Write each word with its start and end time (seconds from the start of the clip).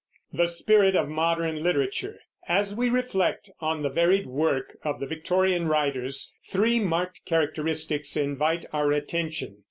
THE 0.33 0.47
SPIRIT 0.47 0.95
OF 0.95 1.09
MODERN 1.09 1.61
LITERATURE. 1.61 2.21
As 2.47 2.73
we 2.73 2.89
reflect 2.89 3.51
on 3.59 3.83
the 3.83 3.89
varied 3.91 4.25
work 4.25 4.75
of 4.83 4.99
the 4.99 5.05
Victorian 5.05 5.67
writers, 5.67 6.33
three 6.49 6.79
marked 6.79 7.23
characteristics 7.23 8.17
invite 8.17 8.65
our 8.73 8.91
attention. 8.93 9.59